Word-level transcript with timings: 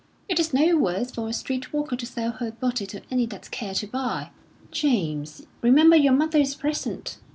It 0.27 0.39
is 0.39 0.51
no 0.51 0.77
worse 0.77 1.11
for 1.11 1.27
a 1.29 1.33
street 1.33 1.71
walker 1.73 1.95
to 1.95 2.07
sell 2.07 2.31
her 2.31 2.51
body 2.53 2.87
to 2.87 3.03
any 3.11 3.27
that 3.27 3.51
care 3.51 3.75
to 3.75 3.85
buy." 3.85 4.31
"James, 4.71 5.45
remember 5.61 5.95
your 5.95 6.11
mother 6.13 6.39
is 6.39 6.55
present." 6.55 7.19